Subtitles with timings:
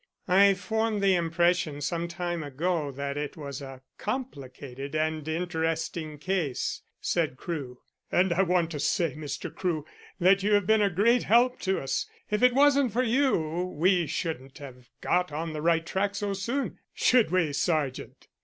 [0.27, 6.81] "I formed the impression some time ago that it was a complicated and interesting case,"
[6.99, 7.77] said Crewe.
[8.11, 9.53] "And I want to say, Mr.
[9.53, 9.85] Crewe,
[10.19, 12.07] that you have been a great help to us.
[12.31, 16.79] If it wasn't for you we shouldn't have got on the right track so soon,
[16.95, 18.27] should we, sergeant?"